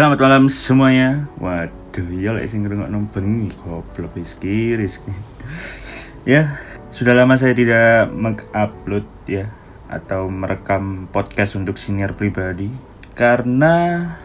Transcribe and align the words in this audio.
Selamat 0.00 0.16
malam 0.16 0.48
semuanya. 0.48 1.28
Waduh, 1.36 2.08
ya 2.16 2.32
lek 2.32 2.48
sing 2.48 2.64
ngrungokno 2.64 3.12
bengi 3.12 3.52
goblok 3.52 4.16
Rizky, 4.16 4.72
Rizky. 4.72 5.12
ya, 6.32 6.56
sudah 6.88 7.12
lama 7.12 7.36
saya 7.36 7.52
tidak 7.52 8.08
mengupload 8.08 9.04
ya 9.28 9.52
atau 9.92 10.32
merekam 10.32 11.04
podcast 11.12 11.60
untuk 11.60 11.76
senior 11.76 12.16
pribadi 12.16 12.72
karena 13.12 14.16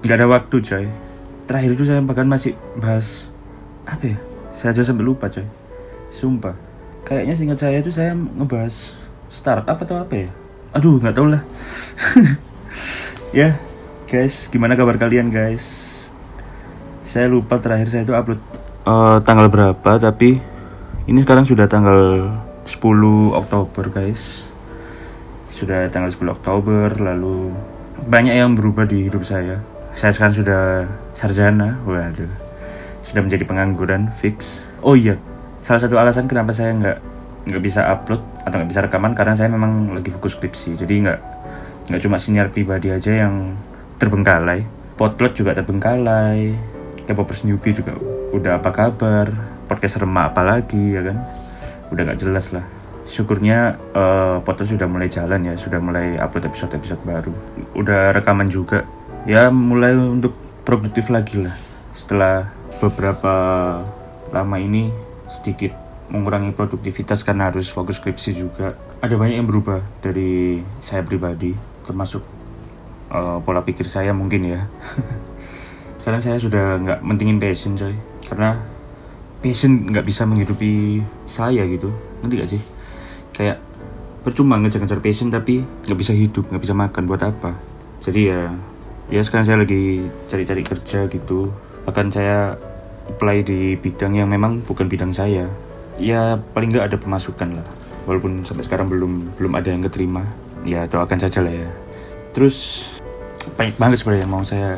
nggak 0.00 0.16
ada 0.16 0.32
waktu 0.32 0.64
coy. 0.64 0.88
Terakhir 1.44 1.76
itu 1.76 1.84
saya 1.84 2.00
bahkan 2.00 2.24
masih 2.24 2.56
bahas 2.80 3.28
apa 3.84 4.16
ya? 4.16 4.18
Saya 4.56 4.72
aja 4.72 4.88
sampai 4.88 5.04
lupa 5.04 5.28
coy. 5.28 5.44
Sumpah. 6.08 6.56
Kayaknya 7.04 7.36
singkat 7.36 7.58
saya 7.60 7.84
itu 7.84 7.92
saya 7.92 8.16
ngebahas 8.16 8.96
startup 9.28 9.76
atau 9.76 10.00
apa 10.00 10.24
ya? 10.24 10.32
Aduh, 10.72 10.96
nggak 10.96 11.12
tahu 11.12 11.36
lah. 11.36 11.44
ya, 13.44 13.60
guys 14.08 14.48
gimana 14.48 14.72
kabar 14.72 14.96
kalian 14.96 15.28
guys? 15.28 15.84
Saya 17.04 17.28
lupa 17.28 17.60
terakhir 17.60 17.92
saya 17.92 18.08
itu 18.08 18.16
upload 18.16 18.40
uh, 18.88 19.20
tanggal 19.20 19.52
berapa 19.52 20.00
tapi 20.00 20.40
ini 21.04 21.20
sekarang 21.20 21.44
sudah 21.44 21.68
tanggal 21.68 22.32
10 22.64 22.80
Oktober 23.36 23.84
guys. 23.92 24.48
Sudah 25.44 25.92
tanggal 25.92 26.08
10 26.08 26.24
Oktober 26.24 26.88
lalu 26.96 27.52
banyak 28.08 28.32
yang 28.32 28.56
berubah 28.56 28.88
di 28.88 29.12
hidup 29.12 29.28
saya. 29.28 29.60
Saya 29.92 30.16
sekarang 30.16 30.40
sudah 30.40 30.88
sarjana 31.12 31.76
waduh. 31.84 32.32
Sudah 33.04 33.20
menjadi 33.20 33.44
pengangguran 33.44 34.08
fix. 34.08 34.64
Oh 34.80 34.96
iya 34.96 35.20
salah 35.60 35.84
satu 35.84 36.00
alasan 36.00 36.24
kenapa 36.24 36.56
saya 36.56 36.72
nggak 36.72 36.98
nggak 37.44 37.60
bisa 37.60 37.84
upload 37.84 38.24
atau 38.40 38.56
nggak 38.56 38.70
bisa 38.72 38.80
rekaman 38.88 39.12
karena 39.12 39.36
saya 39.36 39.52
memang 39.52 39.92
lagi 39.92 40.08
fokus 40.08 40.32
skripsi. 40.32 40.80
Jadi 40.80 41.04
nggak 41.04 41.20
nggak 41.92 42.00
cuma 42.00 42.16
senior 42.16 42.48
pribadi 42.48 42.88
aja 42.88 43.28
yang 43.28 43.52
terbengkalai. 43.98 44.64
Potlot 44.94 45.34
juga 45.34 45.54
terbengkalai. 45.54 46.54
K-popers 47.06 47.42
newbie 47.44 47.74
juga 47.74 47.98
udah 48.32 48.62
apa 48.62 48.70
kabar? 48.70 49.26
Podcast 49.68 50.00
remah 50.00 50.32
apa 50.32 50.40
lagi 50.46 50.96
ya 50.96 51.02
kan? 51.04 51.18
Udah 51.92 52.02
gak 52.14 52.20
jelas 52.22 52.54
lah. 52.54 52.64
Syukurnya 53.08 53.76
uh, 53.92 54.38
Potlot 54.40 54.70
sudah 54.70 54.88
mulai 54.88 55.10
jalan 55.10 55.40
ya 55.44 55.54
sudah 55.58 55.82
mulai 55.82 56.16
upload 56.16 56.48
episode-episode 56.48 57.02
baru. 57.04 57.34
Udah 57.74 58.14
rekaman 58.14 58.48
juga. 58.48 58.86
Ya 59.26 59.50
mulai 59.52 59.92
untuk 59.98 60.36
produktif 60.64 61.10
lagi 61.12 61.42
lah. 61.42 61.56
Setelah 61.92 62.48
beberapa 62.78 63.34
lama 64.30 64.56
ini 64.60 64.92
sedikit 65.28 65.72
mengurangi 66.08 66.56
produktivitas 66.56 67.20
karena 67.24 67.52
harus 67.52 67.68
fokus 67.68 68.00
skripsi 68.00 68.30
juga. 68.36 68.76
Ada 69.00 69.16
banyak 69.16 69.40
yang 69.40 69.48
berubah 69.48 69.80
dari 70.00 70.60
saya 70.80 71.04
pribadi 71.04 71.52
termasuk 71.84 72.37
uh, 73.12 73.38
pola 73.42 73.64
pikir 73.64 73.88
saya 73.88 74.12
mungkin 74.12 74.44
ya. 74.44 74.60
Sekarang 76.00 76.20
saya 76.24 76.36
sudah 76.40 76.80
nggak 76.80 77.00
mentingin 77.04 77.40
passion 77.40 77.76
coy. 77.76 77.96
Karena 78.28 78.56
passion 79.40 79.88
nggak 79.88 80.04
bisa 80.06 80.24
menghidupi 80.24 81.02
saya 81.24 81.64
gitu. 81.68 81.92
Nanti 82.24 82.34
gak 82.40 82.50
sih? 82.50 82.62
Kayak 83.34 83.60
percuma 84.24 84.58
ngejar-ngejar 84.60 85.00
passion 85.00 85.30
tapi 85.30 85.62
nggak 85.62 85.98
bisa 85.98 86.12
hidup 86.12 86.48
nggak 86.48 86.62
bisa 86.62 86.74
makan. 86.76 87.02
Buat 87.08 87.22
apa? 87.28 87.52
Jadi 88.04 88.30
ya 88.30 88.52
ya 89.08 89.20
sekarang 89.24 89.46
saya 89.48 89.58
lagi 89.60 90.06
cari-cari 90.28 90.62
kerja 90.64 91.08
gitu. 91.08 91.52
Bahkan 91.88 92.06
saya 92.12 92.56
apply 93.08 93.40
di 93.40 93.60
bidang 93.80 94.20
yang 94.20 94.28
memang 94.28 94.60
bukan 94.64 94.86
bidang 94.86 95.12
saya. 95.12 95.48
Ya 95.98 96.38
paling 96.54 96.70
nggak 96.70 96.92
ada 96.92 96.96
pemasukan 97.00 97.58
lah. 97.58 97.66
Walaupun 98.08 98.44
sampai 98.44 98.64
sekarang 98.64 98.88
belum 98.88 99.36
belum 99.36 99.52
ada 99.56 99.68
yang 99.72 99.84
keterima. 99.84 100.24
Ya 100.64 100.84
doakan 100.88 101.20
saja 101.20 101.40
lah 101.44 101.52
ya. 101.52 101.70
Terus 102.36 102.84
banyak 103.58 103.74
banget 103.74 103.96
sebenarnya 103.98 104.22
yang 104.22 104.32
mau 104.32 104.44
saya 104.46 104.70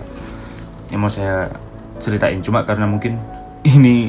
yang 0.89 1.01
mau 1.05 1.13
saya 1.13 1.53
ceritain. 2.01 2.41
Cuma 2.41 2.65
karena 2.65 2.89
mungkin 2.89 3.21
ini 3.77 4.09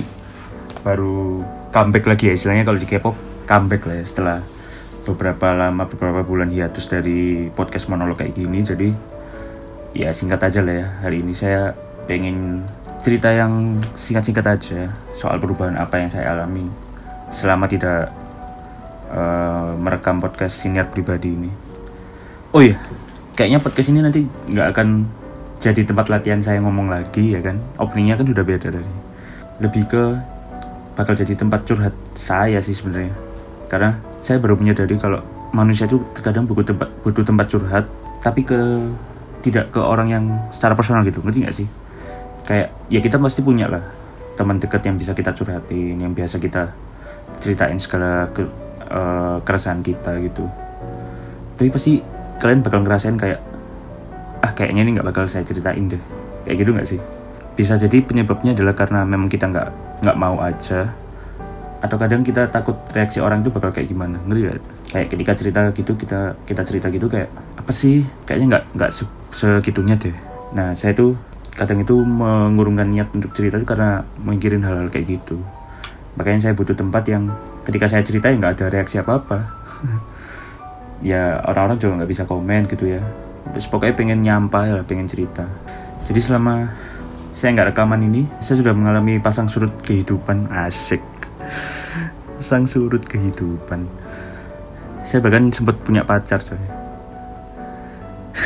baru 0.81 1.43
comeback 1.75 2.07
lagi 2.07 2.31
ya 2.31 2.33
istilahnya 2.33 2.63
kalau 2.63 2.79
di 2.79 2.87
K-pop 2.87 3.13
comeback 3.45 3.83
lah 3.85 3.95
ya 3.99 4.05
setelah 4.07 4.37
beberapa 5.03 5.51
lama 5.53 5.85
beberapa 5.85 6.23
bulan 6.23 6.49
hiatus 6.49 6.87
dari 6.87 7.51
podcast 7.51 7.91
monolog 7.91 8.15
kayak 8.15 8.31
gini. 8.31 8.63
Jadi 8.63 8.89
ya 9.91 10.15
singkat 10.15 10.39
aja 10.47 10.63
lah 10.63 10.73
ya. 10.73 10.87
Hari 11.03 11.19
ini 11.19 11.35
saya 11.35 11.75
pengen 12.07 12.63
cerita 13.03 13.27
yang 13.27 13.83
singkat-singkat 13.99 14.45
aja 14.47 14.93
soal 15.19 15.35
perubahan 15.41 15.75
apa 15.75 15.99
yang 15.99 16.09
saya 16.13 16.31
alami 16.37 16.69
selama 17.33 17.65
tidak 17.65 18.13
uh, 19.09 19.73
merekam 19.75 20.23
podcast 20.23 20.63
senior 20.63 20.87
pribadi 20.87 21.27
ini. 21.27 21.51
Oh 22.55 22.63
iya 22.63 22.79
kayaknya 23.41 23.57
podcast 23.57 23.89
ini 23.89 24.05
nanti 24.05 24.21
nggak 24.53 24.67
akan 24.69 25.09
jadi 25.57 25.81
tempat 25.81 26.13
latihan 26.13 26.37
saya 26.45 26.61
ngomong 26.61 26.93
lagi 26.93 27.33
ya 27.33 27.41
kan? 27.41 27.57
Openingnya 27.81 28.21
kan 28.21 28.29
sudah 28.29 28.45
beda 28.45 28.69
dari 28.69 28.93
lebih 29.57 29.89
ke 29.89 30.03
bakal 30.93 31.17
jadi 31.17 31.33
tempat 31.33 31.65
curhat 31.65 31.89
saya 32.13 32.61
sih 32.61 32.77
sebenarnya. 32.77 33.09
Karena 33.65 33.97
saya 34.21 34.37
baru 34.37 34.61
menyadari 34.61 34.93
kalau 35.01 35.25
manusia 35.57 35.89
itu 35.89 35.97
terkadang 36.13 36.45
butuh 36.45 36.69
tempat 36.69 36.93
butuh 37.01 37.25
tempat 37.25 37.49
curhat 37.49 37.89
tapi 38.21 38.45
ke 38.45 38.61
tidak 39.41 39.73
ke 39.73 39.81
orang 39.81 40.13
yang 40.13 40.25
secara 40.53 40.77
personal 40.77 41.01
gitu. 41.01 41.25
Ngerti 41.25 41.41
nggak 41.41 41.55
sih? 41.57 41.65
Kayak 42.45 42.77
ya 42.93 43.01
kita 43.01 43.17
pasti 43.17 43.41
punya 43.41 43.65
lah 43.65 43.81
teman 44.37 44.61
dekat 44.61 44.85
yang 44.85 45.01
bisa 45.01 45.17
kita 45.17 45.33
curhatin 45.33 45.97
yang 45.97 46.13
biasa 46.13 46.37
kita 46.37 46.69
ceritain 47.41 47.81
segala 47.81 48.29
ke, 48.37 48.45
uh, 48.85 49.41
keresahan 49.41 49.81
kita 49.81 50.13
gitu. 50.29 50.45
Tapi 51.57 51.73
pasti 51.73 52.20
kalian 52.41 52.65
bakal 52.65 52.81
ngerasain 52.81 53.15
kayak 53.21 53.39
ah 54.41 54.51
kayaknya 54.57 54.81
ini 54.81 54.91
nggak 54.97 55.07
bakal 55.13 55.29
saya 55.29 55.45
ceritain 55.45 55.85
deh. 55.85 56.01
Kayak 56.43 56.57
gitu 56.65 56.69
nggak 56.73 56.87
sih? 56.89 56.99
Bisa 57.53 57.77
jadi 57.77 58.01
penyebabnya 58.01 58.57
adalah 58.57 58.73
karena 58.73 59.05
memang 59.05 59.29
kita 59.29 59.45
nggak 59.45 59.69
nggak 60.01 60.17
mau 60.17 60.41
aja 60.41 60.89
atau 61.81 61.97
kadang 61.97 62.21
kita 62.21 62.45
takut 62.53 62.77
reaksi 62.93 63.17
orang 63.17 63.41
itu 63.41 63.49
bakal 63.53 63.73
kayak 63.73 63.89
gimana? 63.89 64.17
Ngerti 64.25 64.41
gak? 64.49 64.57
kayak 64.91 65.07
ketika 65.07 65.31
cerita 65.39 65.61
gitu 65.71 65.95
kita 65.95 66.35
kita 66.43 66.61
cerita 66.67 66.87
gitu 66.89 67.05
kayak 67.07 67.29
apa 67.57 67.71
sih? 67.71 68.05
Kayaknya 68.25 68.47
nggak 68.57 68.63
nggak 68.77 68.91
se 68.93 69.03
segitunya 69.33 69.95
deh. 69.97 70.13
Nah 70.57 70.73
saya 70.73 70.97
tuh 70.97 71.13
kadang 71.53 71.81
itu 71.81 71.93
mengurungkan 72.01 72.89
niat 72.89 73.13
untuk 73.13 73.33
cerita 73.37 73.61
itu 73.61 73.67
karena 73.69 74.01
mikirin 74.17 74.65
hal-hal 74.65 74.89
kayak 74.89 75.21
gitu. 75.21 75.37
Makanya 76.17 76.49
saya 76.49 76.53
butuh 76.57 76.73
tempat 76.73 77.05
yang 77.07 77.29
ketika 77.65 77.85
saya 77.85 78.01
cerita 78.01 78.29
ya 78.29 78.35
nggak 78.37 78.53
ada 78.57 78.65
reaksi 78.73 78.97
apa 78.97 79.21
apa 79.21 79.37
ya 81.01 81.41
orang-orang 81.45 81.77
juga 81.81 81.93
nggak 82.01 82.11
bisa 82.11 82.23
komen 82.29 82.61
gitu 82.69 82.97
ya. 82.97 83.01
Terus 83.51 83.67
pokoknya 83.67 83.93
pengen 83.97 84.19
nyampah 84.21 84.63
ya 84.69 84.73
pengen 84.85 85.09
cerita. 85.09 85.45
Jadi 86.07 86.19
selama 86.21 86.71
saya 87.33 87.57
nggak 87.57 87.73
rekaman 87.73 88.01
ini 88.05 88.29
saya 88.39 88.61
sudah 88.61 88.73
mengalami 88.73 89.17
pasang 89.17 89.49
surut 89.49 89.73
kehidupan. 89.81 90.49
Asik. 90.53 91.01
Pasang 92.37 92.69
surut 92.69 93.01
kehidupan. 93.05 93.85
Saya 95.01 95.19
bahkan 95.25 95.49
sempat 95.49 95.81
punya 95.81 96.05
pacar 96.05 96.39
coy. 96.41 96.61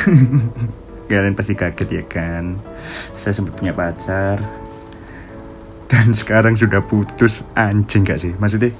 Kalian 1.06 1.38
pasti 1.38 1.54
kaget 1.54 1.88
ya 1.92 2.02
kan? 2.08 2.58
Saya 3.14 3.30
sempat 3.36 3.54
punya 3.54 3.70
pacar. 3.70 4.42
Dan 5.86 6.10
sekarang 6.10 6.58
sudah 6.58 6.82
putus. 6.82 7.46
Anjing 7.54 8.02
gak 8.02 8.18
sih? 8.18 8.34
Maksudnya 8.34 8.74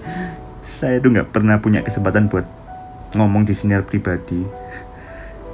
saya 0.66 0.98
tuh 0.98 1.14
nggak 1.14 1.30
pernah 1.30 1.62
punya 1.62 1.86
kesempatan 1.86 2.26
buat 2.26 2.65
ngomong 3.16 3.48
di 3.48 3.56
senior 3.56 3.82
pribadi 3.82 4.44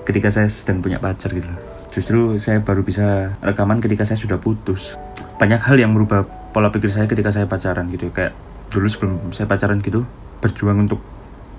ketika 0.02 0.34
saya 0.34 0.50
sedang 0.50 0.82
punya 0.82 0.98
pacar 0.98 1.30
gitu 1.30 1.48
justru 1.92 2.40
saya 2.40 2.64
baru 2.64 2.80
bisa 2.82 3.36
rekaman 3.44 3.78
ketika 3.84 4.08
saya 4.08 4.16
sudah 4.16 4.40
putus. 4.40 4.96
Banyak 5.36 5.60
hal 5.60 5.76
yang 5.76 5.92
merubah 5.92 6.24
pola 6.24 6.72
pikir 6.72 6.88
saya 6.88 7.04
ketika 7.04 7.28
saya 7.28 7.44
pacaran 7.44 7.86
gitu. 7.92 8.08
Kayak 8.10 8.32
dulu 8.72 8.88
sebelum 8.88 9.12
saya 9.36 9.44
pacaran 9.44 9.84
gitu 9.84 10.08
berjuang 10.40 10.88
untuk 10.88 11.04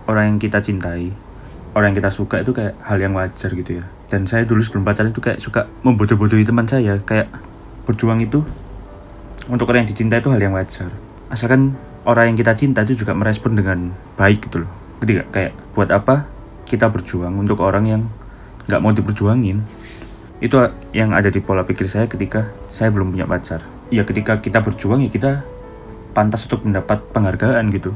orang 0.09 0.35
yang 0.35 0.37
kita 0.41 0.59
cintai 0.59 1.13
orang 1.73 1.93
yang 1.93 1.97
kita 2.03 2.11
suka 2.11 2.41
itu 2.41 2.51
kayak 2.51 2.75
hal 2.81 2.97
yang 2.97 3.13
wajar 3.13 3.53
gitu 3.53 3.81
ya. 3.81 3.85
Dan 4.09 4.25
saya 4.25 4.45
dulu 4.45 4.61
sebelum 4.65 4.83
pacaran 4.83 5.13
itu 5.13 5.21
kayak 5.21 5.39
suka 5.39 5.69
membodoh-bodohi 5.85 6.43
teman 6.43 6.65
saya. 6.65 6.97
Kayak 7.05 7.29
berjuang 7.85 8.25
itu 8.25 8.41
untuk 9.47 9.69
orang 9.69 9.85
yang 9.85 9.89
dicintai 9.93 10.21
itu 10.21 10.29
hal 10.33 10.41
yang 10.41 10.53
wajar. 10.57 10.89
Asalkan 11.29 11.77
orang 12.09 12.33
yang 12.33 12.37
kita 12.37 12.57
cinta 12.57 12.81
itu 12.81 13.05
juga 13.05 13.13
merespon 13.13 13.53
dengan 13.53 13.93
baik 14.17 14.49
gitu 14.49 14.65
loh 14.65 14.82
Gak? 15.03 15.35
Kayak 15.35 15.51
buat 15.75 15.91
apa 15.91 16.31
kita 16.63 16.87
berjuang 16.87 17.35
untuk 17.35 17.59
orang 17.59 17.83
yang 17.83 18.01
nggak 18.71 18.79
mau 18.79 18.95
diperjuangin? 18.95 19.59
Itu 20.39 20.63
yang 20.95 21.11
ada 21.11 21.27
di 21.27 21.43
pola 21.43 21.67
pikir 21.67 21.91
saya 21.91 22.07
ketika 22.07 22.47
saya 22.71 22.87
belum 22.87 23.11
punya 23.11 23.27
pacar. 23.27 23.67
Ya 23.91 24.07
ketika 24.07 24.39
kita 24.39 24.63
berjuang 24.63 25.03
ya 25.03 25.11
kita 25.11 25.43
pantas 26.15 26.47
untuk 26.47 26.63
mendapat 26.63 27.03
penghargaan 27.11 27.67
gitu. 27.75 27.91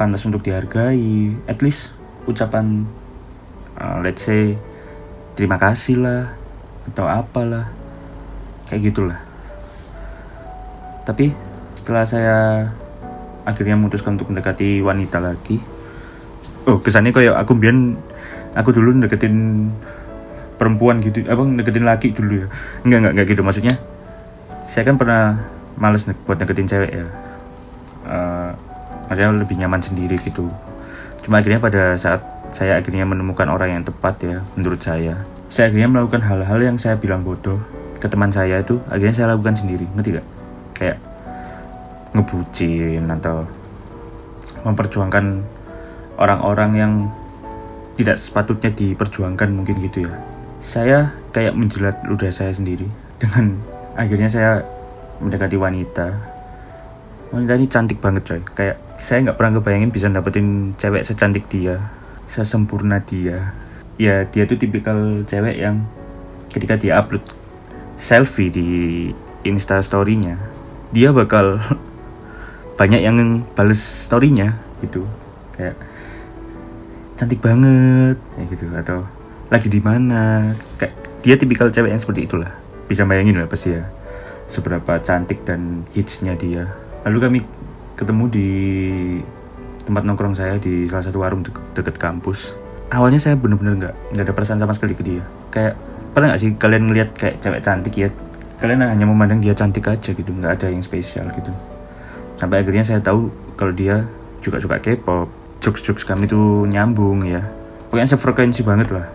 Pantas 0.00 0.24
untuk 0.24 0.40
dihargai. 0.40 1.36
At 1.44 1.60
least 1.60 1.92
ucapan 2.24 2.88
uh, 3.76 4.00
let's 4.00 4.24
say 4.24 4.56
terima 5.36 5.60
kasih 5.60 6.00
lah 6.00 6.32
atau 6.88 7.04
apalah. 7.04 7.68
Kayak 8.72 8.88
gitulah. 8.88 9.20
Tapi 11.04 11.36
setelah 11.76 12.04
saya 12.08 12.38
akhirnya 13.44 13.76
memutuskan 13.76 14.16
untuk 14.16 14.32
mendekati 14.32 14.80
wanita 14.80 15.20
lagi 15.20 15.81
oh 16.66 16.78
kesannya 16.78 17.10
kayak 17.10 17.34
aku 17.38 17.58
biar 17.58 17.74
aku 18.54 18.70
dulu 18.70 18.94
deketin 19.02 19.68
perempuan 20.60 21.02
gitu 21.02 21.26
apa 21.26 21.42
deketin 21.58 21.84
laki 21.84 22.08
dulu 22.14 22.44
ya. 22.44 22.46
Enggak 22.86 22.98
enggak 23.02 23.12
enggak 23.18 23.26
gitu. 23.34 23.42
Maksudnya 23.42 23.74
saya 24.68 24.82
kan 24.86 24.96
pernah 24.96 25.42
males 25.74 26.06
buat 26.22 26.38
deketin 26.38 26.70
cewek 26.70 26.90
ya. 26.92 27.06
Uh, 28.02 28.50
maksudnya 29.10 29.30
lebih 29.34 29.56
nyaman 29.58 29.82
sendiri 29.82 30.16
gitu. 30.22 30.46
Cuma 31.26 31.42
akhirnya 31.42 31.58
pada 31.58 31.98
saat 31.98 32.22
saya 32.52 32.78
akhirnya 32.78 33.08
menemukan 33.08 33.48
orang 33.48 33.80
yang 33.80 33.84
tepat 33.86 34.20
ya 34.20 34.44
menurut 34.54 34.78
saya 34.84 35.24
saya 35.48 35.72
akhirnya 35.72 35.88
melakukan 35.88 36.20
hal-hal 36.24 36.60
yang 36.60 36.76
saya 36.76 37.00
bilang 37.00 37.24
bodoh 37.24 37.60
ke 38.00 38.08
teman 38.08 38.28
saya 38.28 38.60
itu 38.60 38.80
akhirnya 38.88 39.14
saya 39.14 39.26
lakukan 39.34 39.56
sendiri. 39.56 39.84
Ngerti 39.98 40.10
gak 40.16 40.26
kayak 40.76 40.98
ngebucin 42.12 43.04
atau 43.08 43.48
memperjuangkan 44.62 45.42
orang-orang 46.22 46.70
yang 46.78 46.92
tidak 47.98 48.16
sepatutnya 48.16 48.70
diperjuangkan 48.72 49.48
mungkin 49.50 49.82
gitu 49.82 50.06
ya. 50.06 50.14
Saya 50.62 50.98
kayak 51.34 51.58
menjelat 51.58 51.98
ludah 52.06 52.30
saya 52.30 52.54
sendiri. 52.54 52.86
Dengan 53.20 53.58
akhirnya 53.98 54.30
saya 54.30 54.52
mendekati 55.18 55.58
wanita. 55.58 56.06
Wanita 57.34 57.52
ini 57.58 57.66
cantik 57.66 57.98
banget 57.98 58.22
coy. 58.28 58.40
Kayak 58.54 58.76
saya 58.96 59.26
nggak 59.28 59.36
pernah 59.36 59.58
kebayangin 59.58 59.90
bisa 59.90 60.06
dapetin 60.06 60.76
cewek 60.78 61.02
secantik 61.02 61.50
dia 61.50 61.82
sesempurna 62.30 63.02
dia. 63.02 63.52
Ya 64.00 64.24
dia 64.24 64.48
tuh 64.48 64.56
tipikal 64.56 65.26
cewek 65.28 65.58
yang 65.58 65.84
ketika 66.48 66.80
dia 66.80 67.00
upload 67.00 67.24
selfie 67.96 68.52
di 68.52 68.68
insta 69.42 69.78
storynya 69.80 70.36
dia 70.92 71.10
bakal 71.10 71.58
banyak 72.80 73.00
yang 73.00 73.42
bales 73.56 73.80
storynya 73.80 74.60
gitu. 74.84 75.08
Kayak 75.56 75.76
cantik 77.22 77.38
banget 77.38 78.18
kayak 78.34 78.46
gitu. 78.50 78.66
Atau 78.74 79.06
lagi 79.46 79.70
di 79.70 79.78
mana. 79.78 80.50
Kayak 80.74 80.94
dia 81.22 81.38
tipikal 81.38 81.70
cewek 81.70 81.94
yang 81.94 82.02
seperti 82.02 82.26
itulah. 82.26 82.50
Bisa 82.90 83.06
bayangin 83.06 83.38
lah 83.38 83.46
pasti 83.46 83.78
ya 83.78 83.86
seberapa 84.50 84.98
cantik 84.98 85.46
dan 85.46 85.86
hitsnya 85.94 86.34
dia. 86.34 86.66
Lalu 87.06 87.18
kami 87.22 87.38
ketemu 87.94 88.24
di 88.26 88.50
tempat 89.86 90.02
nongkrong 90.02 90.34
saya 90.34 90.58
di 90.58 90.90
salah 90.90 91.06
satu 91.06 91.22
warung 91.22 91.46
de 91.46 91.54
deket 91.78 91.94
kampus. 91.96 92.58
Awalnya 92.92 93.22
saya 93.22 93.38
bener-bener 93.38 93.78
nggak 93.78 93.94
-bener 93.94 94.10
nggak 94.18 94.24
ada 94.26 94.34
perasaan 94.34 94.60
sama 94.60 94.74
sekali 94.74 94.98
ke 94.98 95.06
dia. 95.06 95.22
Kayak 95.54 95.78
pernah 96.12 96.34
nggak 96.34 96.40
sih 96.42 96.50
kalian 96.58 96.82
ngeliat 96.90 97.08
kayak 97.14 97.38
cewek 97.38 97.62
cantik 97.62 97.94
ya? 97.96 98.08
Kalian 98.58 98.82
hanya 98.84 99.06
memandang 99.06 99.38
dia 99.38 99.54
cantik 99.54 99.86
aja 99.88 100.10
gitu 100.10 100.28
nggak 100.28 100.58
ada 100.58 100.66
yang 100.68 100.82
spesial 100.82 101.30
gitu. 101.38 101.54
Sampai 102.36 102.66
akhirnya 102.66 102.82
saya 102.82 102.98
tahu 102.98 103.30
kalau 103.54 103.72
dia 103.72 104.04
juga 104.42 104.58
suka 104.58 104.82
K-pop 104.82 105.41
jokes-jokes 105.62 106.02
kami 106.02 106.26
tuh 106.26 106.66
nyambung 106.66 107.22
ya. 107.22 107.46
Pokoknya 107.86 108.18
sefrekuensi 108.18 108.66
banget 108.66 108.90
lah. 108.90 109.06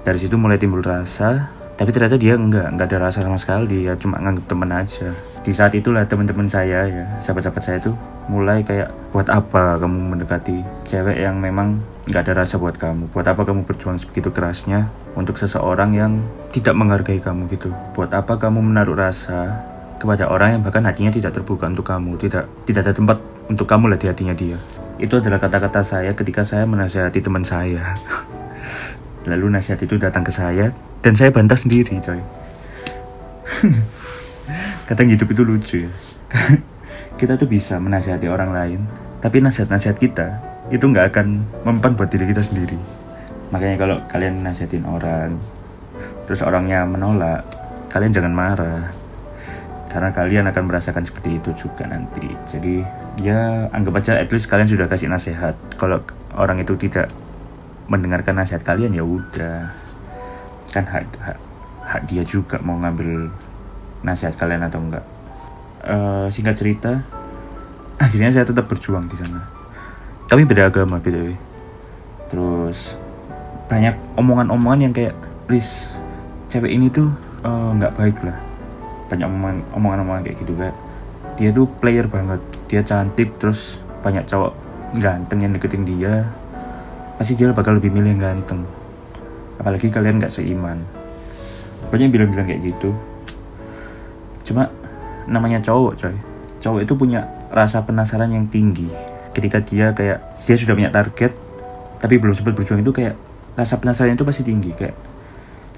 Dari 0.00 0.16
situ 0.16 0.40
mulai 0.40 0.56
timbul 0.56 0.80
rasa 0.80 1.60
tapi 1.80 1.96
ternyata 1.96 2.20
dia 2.20 2.36
enggak 2.36 2.76
enggak 2.76 2.92
ada 2.92 3.08
rasa 3.08 3.24
sama 3.24 3.36
sekali. 3.36 3.84
Ya 3.84 3.96
cuma 3.96 4.16
nganggep 4.20 4.44
temen 4.48 4.68
aja. 4.72 5.12
Di 5.40 5.52
saat 5.52 5.72
itulah 5.76 6.04
teman-teman 6.04 6.48
saya 6.48 6.84
ya 6.88 7.04
sahabat-sahabat 7.24 7.62
saya 7.64 7.78
tuh 7.80 7.96
mulai 8.28 8.60
kayak 8.64 8.92
buat 9.12 9.28
apa 9.32 9.80
kamu 9.80 10.16
mendekati 10.16 10.60
cewek 10.84 11.16
yang 11.16 11.40
memang 11.40 11.80
nggak 12.08 12.24
ada 12.28 12.44
rasa 12.44 12.56
buat 12.56 12.76
kamu? 12.76 13.12
Buat 13.12 13.32
apa 13.32 13.48
kamu 13.48 13.64
berjuang 13.64 13.96
sebegitu 13.96 14.28
kerasnya 14.28 14.92
untuk 15.16 15.40
seseorang 15.40 15.96
yang 15.96 16.20
tidak 16.52 16.76
menghargai 16.76 17.20
kamu 17.20 17.48
gitu? 17.52 17.72
Buat 17.96 18.12
apa 18.12 18.36
kamu 18.36 18.60
menaruh 18.60 18.96
rasa 18.96 19.60
kepada 19.96 20.28
orang 20.28 20.56
yang 20.56 20.62
bahkan 20.64 20.84
hatinya 20.84 21.12
tidak 21.12 21.32
terbuka 21.32 21.68
untuk 21.68 21.88
kamu? 21.88 22.16
Tidak 22.20 22.68
tidak 22.68 22.80
ada 22.88 22.92
tempat 22.92 23.16
untuk 23.48 23.64
kamu 23.64 23.92
lah 23.92 23.98
di 24.00 24.08
hatinya 24.08 24.36
dia 24.36 24.60
itu 25.00 25.16
adalah 25.16 25.40
kata-kata 25.40 25.80
saya 25.80 26.12
ketika 26.12 26.44
saya 26.44 26.68
menasihati 26.68 27.24
teman 27.24 27.42
saya 27.42 27.96
Lalu 29.28 29.52
nasihat 29.52 29.76
itu 29.84 30.00
datang 30.00 30.24
ke 30.24 30.32
saya 30.32 30.72
dan 31.04 31.12
saya 31.12 31.28
bantah 31.28 31.56
sendiri, 31.56 32.00
coy. 32.00 32.20
Kadang 34.88 35.08
hidup 35.12 35.28
itu 35.28 35.42
lucu 35.44 35.76
ya. 35.84 35.92
kita 37.20 37.36
tuh 37.36 37.44
bisa 37.44 37.76
menasihati 37.76 38.26
orang 38.32 38.50
lain, 38.56 38.80
tapi 39.20 39.44
nasihat-nasihat 39.44 39.96
kita 40.00 40.40
itu 40.72 40.80
nggak 40.80 41.12
akan 41.12 41.44
mempan 41.68 41.92
buat 41.92 42.08
diri 42.08 42.32
kita 42.32 42.40
sendiri. 42.40 42.78
Makanya 43.52 43.76
kalau 43.76 43.96
kalian 44.08 44.40
nasihatin 44.40 44.88
orang, 44.88 45.36
terus 46.24 46.40
orangnya 46.40 46.88
menolak, 46.88 47.44
kalian 47.92 48.14
jangan 48.14 48.32
marah. 48.32 48.88
Karena 49.90 50.14
kalian 50.14 50.46
akan 50.46 50.70
merasakan 50.70 51.02
seperti 51.02 51.42
itu 51.42 51.50
juga 51.66 51.84
nanti. 51.90 52.22
Jadi 52.46 52.86
ya 53.18 53.66
anggap 53.74 53.98
aja 53.98 54.22
at 54.22 54.30
least 54.30 54.46
kalian 54.46 54.70
sudah 54.70 54.86
kasih 54.86 55.10
nasihat. 55.10 55.58
Kalau 55.74 55.98
orang 56.38 56.62
itu 56.62 56.78
tidak 56.78 57.10
mendengarkan 57.90 58.38
nasihat 58.38 58.62
kalian 58.62 58.94
ya 58.94 59.02
udah. 59.02 59.66
Kan 60.70 60.86
hak, 60.86 61.04
hak 61.18 61.38
hak 61.90 62.02
dia 62.06 62.22
juga 62.22 62.62
mau 62.62 62.78
ngambil 62.78 63.34
nasihat 64.06 64.38
kalian 64.38 64.62
atau 64.62 64.78
enggak. 64.78 65.04
Uh, 65.80 66.30
singkat 66.30 66.54
cerita 66.54 67.02
akhirnya 67.98 68.30
saya 68.30 68.46
tetap 68.46 68.70
berjuang 68.70 69.10
di 69.10 69.18
sana. 69.18 69.42
Kami 70.30 70.46
beda 70.46 70.70
agama 70.70 71.02
btw 71.02 71.50
terus 72.30 72.94
banyak 73.66 73.98
omongan-omongan 74.14 74.80
yang 74.86 74.94
kayak 74.94 75.14
Riz 75.50 75.90
cewek 76.46 76.70
ini 76.70 76.86
tuh 76.86 77.10
eh, 77.42 77.70
nggak 77.74 77.92
uh, 77.92 77.96
baik 77.98 78.18
lah 78.22 78.38
banyak 79.10 79.26
omongan-omongan 79.74 80.22
kayak 80.22 80.38
gitu 80.40 80.54
kayak 80.54 80.76
dia 81.34 81.50
tuh 81.50 81.66
player 81.82 82.06
banget 82.06 82.40
dia 82.70 82.80
cantik 82.86 83.34
terus 83.42 83.82
banyak 84.00 84.24
cowok 84.30 84.54
ganteng 84.96 85.38
yang 85.42 85.52
deketin 85.52 85.82
dia 85.82 86.30
pasti 87.20 87.36
dia 87.36 87.52
bakal 87.52 87.76
lebih 87.76 87.92
milih 87.92 88.16
yang 88.16 88.32
ganteng. 88.32 88.64
Apalagi 89.60 89.92
kalian 89.92 90.24
gak 90.24 90.32
seiman. 90.32 90.80
Pokoknya 91.84 92.08
bilang-bilang 92.08 92.48
kayak 92.48 92.64
gitu. 92.64 92.96
Cuma 94.40 94.72
namanya 95.28 95.60
cowok 95.60 96.00
coy. 96.00 96.16
Cowok 96.64 96.80
itu 96.88 96.96
punya 96.96 97.28
rasa 97.52 97.84
penasaran 97.84 98.32
yang 98.32 98.48
tinggi. 98.48 98.88
Ketika 99.36 99.60
dia 99.60 99.92
kayak 99.92 100.40
dia 100.40 100.56
sudah 100.56 100.72
punya 100.72 100.88
target 100.88 101.36
tapi 102.00 102.16
belum 102.16 102.32
sempat 102.32 102.56
berjuang 102.56 102.80
itu 102.80 102.96
kayak 102.96 103.20
rasa 103.52 103.76
penasaran 103.76 104.16
itu 104.16 104.24
pasti 104.24 104.40
tinggi 104.40 104.72
kayak 104.72 104.96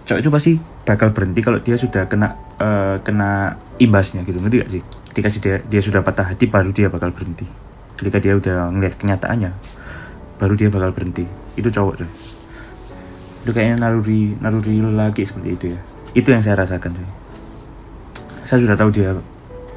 cowok 0.03 0.19
itu 0.19 0.31
pasti 0.31 0.53
bakal 0.83 1.15
berhenti 1.15 1.41
kalau 1.41 1.59
dia 1.63 1.79
sudah 1.79 2.11
kena 2.11 2.35
uh, 2.59 2.97
kena 3.03 3.59
imbasnya 3.79 4.27
gitu. 4.27 4.39
Ngerti 4.43 4.57
gak 4.59 4.71
sih? 4.71 4.83
Ketika 5.13 5.29
dia 5.39 5.57
dia 5.67 5.81
sudah 5.81 6.01
patah 6.03 6.35
hati 6.35 6.49
baru 6.51 6.75
dia 6.75 6.91
bakal 6.91 7.15
berhenti. 7.15 7.47
Ketika 7.99 8.19
dia 8.19 8.35
udah 8.35 8.73
ngeliat 8.75 8.99
kenyataannya 8.99 9.51
baru 10.43 10.55
dia 10.59 10.69
bakal 10.73 10.91
berhenti. 10.91 11.25
Itu 11.55 11.71
cowok 11.71 11.95
tuh 12.03 12.11
itu 13.43 13.51
kayaknya 13.51 13.91
naluri 13.91 14.39
naluri 14.39 14.79
lagi 14.95 15.27
seperti 15.27 15.49
itu 15.51 15.67
ya. 15.75 15.81
Itu 16.15 16.29
yang 16.31 16.43
saya 16.47 16.63
rasakan 16.63 16.95
tuh 16.95 17.07
saya 18.47 18.59
sudah 18.63 18.77
tahu 18.79 18.91
dia 18.95 19.11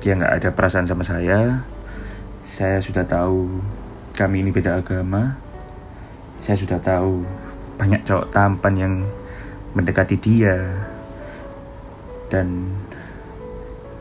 dia 0.01 0.13
nggak 0.13 0.33
ada 0.41 0.49
perasaan 0.53 0.85
sama 0.85 1.01
saya. 1.01 1.65
Saya 2.45 2.77
sudah 2.77 3.01
tahu 3.03 3.49
kami 4.13 4.45
ini 4.45 4.53
beda 4.53 4.77
agama. 4.77 5.33
Saya 6.45 6.59
sudah 6.61 6.77
tahu 6.77 7.25
banyak 7.81 8.05
cowok 8.05 8.29
tampan 8.29 8.73
yang 8.77 8.93
mendekati 9.75 10.15
dia. 10.17 10.55
Dan 12.31 12.73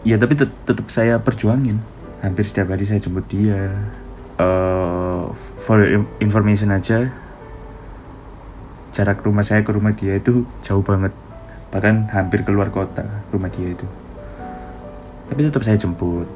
ya 0.07 0.17
tapi 0.17 0.39
tetap 0.39 0.87
saya 0.89 1.21
perjuangin. 1.21 1.83
Hampir 2.25 2.49
setiap 2.49 2.73
hari 2.73 2.89
saya 2.89 3.03
jemput 3.03 3.27
dia. 3.29 3.93
Uh, 4.35 5.31
for 5.63 5.79
information 6.19 6.75
aja 6.75 7.07
jarak 8.95 9.27
rumah 9.27 9.43
saya 9.43 9.67
ke 9.67 9.75
rumah 9.75 9.91
dia 9.91 10.17
itu 10.17 10.47
jauh 10.63 10.81
banget. 10.81 11.11
Bahkan 11.75 12.15
hampir 12.15 12.47
keluar 12.47 12.71
kota 12.71 13.03
rumah 13.35 13.51
dia 13.51 13.75
itu. 13.75 13.87
Tapi 15.27 15.41
tetap 15.43 15.67
saya 15.67 15.75
jemput. 15.75 16.31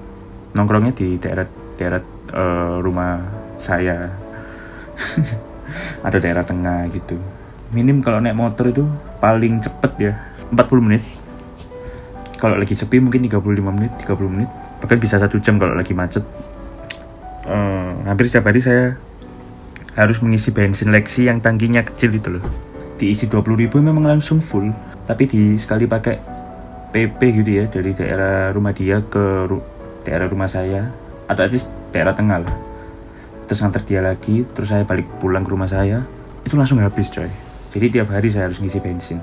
Nongkrongnya 0.59 0.91
di 0.91 1.15
daerah 1.23 1.47
daerah 1.79 2.03
uh, 2.35 2.83
rumah 2.83 3.23
saya. 3.63 4.11
Atau 6.07 6.19
daerah 6.19 6.43
tengah 6.43 6.91
gitu 6.91 7.15
minim 7.73 8.01
kalau 8.01 8.21
naik 8.21 8.37
motor 8.37 8.73
itu 8.73 8.85
paling 9.21 9.61
cepet 9.61 9.93
ya 10.01 10.13
40 10.49 10.87
menit. 10.87 11.03
Kalau 12.39 12.55
lagi 12.55 12.73
sepi 12.73 13.03
mungkin 13.03 13.27
35 13.27 13.45
menit 13.75 13.93
30 14.01 14.33
menit. 14.33 14.51
Bahkan 14.79 14.99
bisa 15.03 15.19
satu 15.19 15.43
jam 15.43 15.59
kalau 15.59 15.75
lagi 15.75 15.93
macet. 15.93 16.23
Uh, 17.49 17.99
hampir 18.07 18.31
setiap 18.31 18.49
hari 18.49 18.63
saya 18.63 18.95
harus 19.99 20.23
mengisi 20.23 20.55
bensin 20.55 20.95
Lexi 20.95 21.27
yang 21.27 21.43
tangkinya 21.43 21.83
kecil 21.83 22.15
itu 22.15 22.39
loh. 22.39 22.45
Diisi 22.97 23.27
20 23.27 23.59
ribu 23.59 23.83
memang 23.83 24.07
langsung 24.07 24.39
full. 24.39 24.71
Tapi 25.05 25.27
di 25.27 25.43
sekali 25.59 25.91
pakai 25.91 26.17
PP 26.89 27.21
gitu 27.43 27.51
ya 27.53 27.65
dari 27.69 27.93
daerah 27.93 28.55
rumah 28.55 28.73
dia 28.73 29.03
ke 29.03 29.45
ru 29.51 29.59
daerah 30.07 30.31
rumah 30.31 30.47
saya. 30.47 30.89
Atau 31.27 31.45
at 31.45 31.53
daerah 31.91 32.15
tengah 32.15 32.39
lah. 32.47 32.55
Terus 33.51 33.61
nganter 33.61 33.83
dia 33.83 34.01
lagi 34.01 34.47
terus 34.55 34.71
saya 34.71 34.87
balik 34.87 35.11
pulang 35.19 35.43
ke 35.43 35.51
rumah 35.51 35.67
saya. 35.67 36.07
Itu 36.47 36.55
langsung 36.55 36.79
habis 36.79 37.11
coy 37.11 37.48
jadi 37.69 38.01
tiap 38.01 38.09
hari 38.09 38.33
saya 38.33 38.49
harus 38.49 38.65
ngisi 38.65 38.81
bensin. 38.81 39.21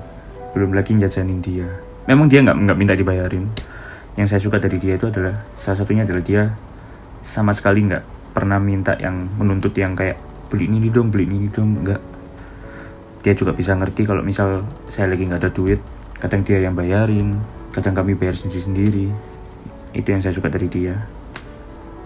Belum 0.54 0.70
lagi 0.70 0.94
jajanin 0.94 1.42
dia. 1.42 1.66
Memang 2.06 2.30
dia 2.30 2.46
nggak 2.46 2.56
nggak 2.62 2.78
minta 2.78 2.94
dibayarin. 2.94 3.50
Yang 4.14 4.26
saya 4.30 4.40
suka 4.40 4.62
dari 4.62 4.78
dia 4.78 4.94
itu 4.94 5.10
adalah 5.10 5.42
salah 5.58 5.82
satunya 5.82 6.06
adalah 6.06 6.22
dia 6.22 6.54
sama 7.26 7.50
sekali 7.50 7.82
nggak 7.90 8.32
pernah 8.32 8.62
minta 8.62 8.94
yang 9.02 9.26
menuntut 9.34 9.74
yang 9.74 9.98
kayak 9.98 10.16
beli 10.46 10.70
ini 10.70 10.86
dong 10.94 11.10
beli 11.10 11.26
ini 11.26 11.50
dong. 11.50 11.82
Nggak. 11.82 12.00
Dia 13.26 13.34
juga 13.34 13.50
bisa 13.50 13.74
ngerti 13.74 14.06
kalau 14.06 14.22
misal 14.22 14.62
saya 14.86 15.10
lagi 15.10 15.26
nggak 15.26 15.42
ada 15.42 15.50
duit 15.50 15.82
kadang 16.16 16.46
dia 16.46 16.62
yang 16.62 16.72
bayarin 16.72 17.36
kadang 17.74 17.98
kami 17.98 18.14
bayar 18.14 18.38
sendiri-sendiri. 18.38 19.10
Itu 19.90 20.06
yang 20.14 20.22
saya 20.22 20.30
suka 20.30 20.46
dari 20.46 20.70
dia. 20.70 20.94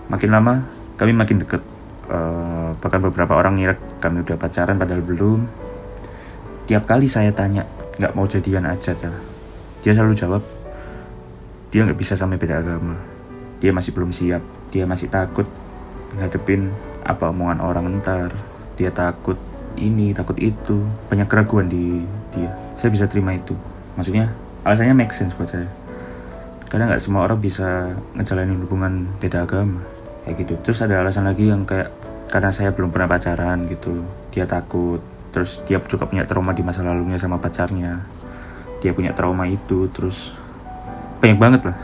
Makin 0.09 0.31
lama 0.33 0.65
kami 0.97 1.13
makin 1.13 1.45
deket. 1.45 1.61
Uh, 2.11 2.75
bahkan 2.83 2.99
beberapa 2.99 3.39
orang 3.39 3.61
ngira 3.61 3.79
kami 4.03 4.27
udah 4.27 4.35
pacaran 4.35 4.75
padahal 4.75 5.05
belum 5.05 5.70
tiap 6.71 6.87
kali 6.87 7.11
saya 7.11 7.35
tanya 7.35 7.67
nggak 7.99 8.15
mau 8.15 8.31
jadian 8.31 8.71
aja 8.71 8.95
dah. 8.95 9.19
dia 9.83 9.91
selalu 9.91 10.15
jawab 10.15 10.43
dia 11.71 11.87
nggak 11.87 12.03
bisa 12.03 12.19
sampai 12.19 12.35
beda 12.35 12.59
agama. 12.59 12.99
Dia 13.63 13.71
masih 13.71 13.95
belum 13.95 14.11
siap. 14.11 14.43
Dia 14.75 14.91
masih 14.91 15.07
takut 15.07 15.47
ngadepin 16.19 16.75
apa 17.07 17.31
omongan 17.31 17.63
orang 17.63 17.87
ntar. 18.03 18.35
Dia 18.75 18.91
takut 18.91 19.39
ini 19.79 20.11
takut 20.11 20.35
itu. 20.43 20.83
Banyak 21.07 21.31
keraguan 21.31 21.71
di 21.71 22.03
dia. 22.35 22.51
Saya 22.75 22.91
bisa 22.91 23.07
terima 23.07 23.39
itu. 23.39 23.55
Maksudnya 23.95 24.35
alasannya 24.67 24.99
make 24.99 25.15
sense 25.15 25.31
buat 25.39 25.47
saya. 25.47 25.71
Karena 26.67 26.91
nggak 26.91 27.03
semua 27.03 27.23
orang 27.23 27.39
bisa 27.39 27.95
ngejalanin 28.19 28.67
hubungan 28.67 29.07
beda 29.23 29.47
agama. 29.47 29.79
Kayak 30.27 30.43
gitu. 30.43 30.55
Terus 30.67 30.83
ada 30.83 31.07
alasan 31.07 31.31
lagi 31.31 31.55
yang 31.55 31.63
kayak 31.63 31.95
karena 32.27 32.51
saya 32.51 32.75
belum 32.75 32.91
pernah 32.91 33.07
pacaran 33.07 33.71
gitu. 33.71 34.03
Dia 34.35 34.43
takut 34.43 34.99
terus 35.31 35.63
dia 35.67 35.79
juga 35.87 36.07
punya 36.07 36.27
trauma 36.27 36.55
di 36.55 36.63
masa 36.63 36.83
lalunya 36.83 37.19
sama 37.19 37.39
pacarnya. 37.39 38.03
Dia 38.81 38.93
punya 38.95 39.15
trauma 39.15 39.47
itu 39.47 39.87
terus 39.91 40.35
banyak 41.19 41.39
banget 41.39 41.61
lah. 41.71 41.77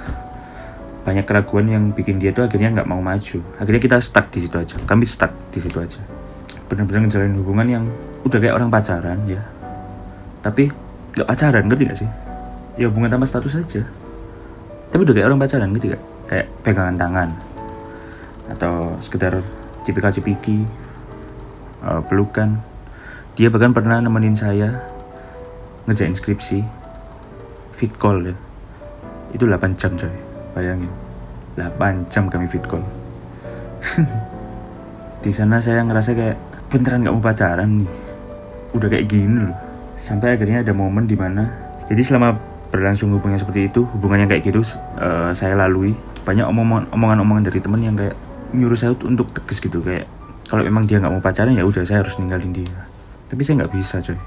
Banyak 1.07 1.23
keraguan 1.23 1.71
yang 1.71 1.85
bikin 1.95 2.19
dia 2.19 2.35
tuh 2.35 2.51
akhirnya 2.51 2.83
nggak 2.83 2.89
mau 2.91 2.99
maju. 2.99 3.39
Akhirnya 3.63 3.81
kita 3.83 3.97
stuck 4.03 4.27
di 4.33 4.43
situ 4.43 4.57
aja. 4.59 4.77
Kami 4.83 5.05
stuck 5.07 5.31
di 5.55 5.59
situ 5.63 5.79
aja. 5.79 6.03
Benar-benar 6.67 7.07
ngejalanin 7.07 7.39
hubungan 7.39 7.67
yang 7.67 7.85
udah 8.27 8.39
kayak 8.43 8.55
orang 8.59 8.69
pacaran 8.73 9.23
ya. 9.31 9.43
Tapi 10.43 10.67
nggak 11.15 11.29
pacaran 11.29 11.65
ngerti 11.71 11.83
gak 11.87 11.99
sih? 12.03 12.11
Ya 12.77 12.91
hubungan 12.91 13.09
tanpa 13.09 13.25
status 13.31 13.55
saja 13.57 13.87
tapi 14.91 15.03
udah 15.03 15.15
kayak 15.15 15.27
orang 15.29 15.41
pacaran 15.43 15.69
ngerti 15.75 15.87
gak 15.95 16.05
kayak 16.31 16.47
pegangan 16.63 16.97
tangan. 16.97 17.29
Atau 18.47 18.75
sekedar 19.03 19.43
cipika 19.83 20.09
cipiki 20.15 20.63
uh, 21.83 22.03
pelukan 22.07 22.63
dia 23.37 23.53
bahkan 23.53 23.77
pernah 23.77 24.01
nemenin 24.01 24.33
saya 24.33 24.81
ngerjain 25.85 26.17
skripsi 26.17 26.65
fit 27.77 27.93
call 28.01 28.33
ya. 28.33 28.35
Itu 29.37 29.45
8 29.45 29.77
jam 29.77 29.93
coy. 29.93 30.09
Bayangin. 30.57 30.89
8 31.61 32.09
jam 32.09 32.33
kami 32.33 32.49
fit 32.49 32.65
call. 32.65 32.81
Di 35.25 35.29
sana 35.37 35.61
saya 35.61 35.85
ngerasa 35.85 36.17
kayak 36.17 36.37
beneran 36.73 37.05
nggak 37.05 37.13
mau 37.13 37.21
pacaran 37.21 37.85
nih. 37.85 37.91
Udah 38.73 38.89
kayak 38.89 39.05
gini 39.05 39.53
loh. 39.53 39.57
Sampai 40.01 40.41
akhirnya 40.41 40.65
ada 40.65 40.73
momen 40.73 41.05
di 41.05 41.17
mana 41.17 41.45
jadi 41.93 42.01
selama 42.01 42.41
berlangsung 42.73 43.13
hubungan 43.13 43.37
seperti 43.37 43.69
itu 43.69 43.85
hubungan 43.95 44.25
yang 44.25 44.31
kayak 44.33 44.49
gitu 44.49 44.65
uh, 44.97 45.37
saya 45.37 45.53
lalui. 45.53 45.93
Banyak 46.25 46.49
omongan-omongan 46.97 47.53
dari 47.53 47.61
temen 47.61 47.85
yang 47.85 48.01
kayak 48.01 48.17
nyuruh 48.57 48.81
saya 48.81 48.97
untuk 48.97 49.29
tegas 49.37 49.61
gitu. 49.61 49.85
Kayak 49.85 50.09
kalau 50.49 50.65
emang 50.65 50.89
dia 50.89 51.05
nggak 51.05 51.13
mau 51.13 51.21
pacaran 51.21 51.53
ya 51.53 51.69
udah 51.69 51.85
saya 51.85 52.01
harus 52.01 52.17
ninggalin 52.17 52.57
dia 52.57 52.96
tapi 53.27 53.43
saya 53.43 53.65
nggak 53.65 53.75
bisa 53.75 53.99
coy. 54.03 54.19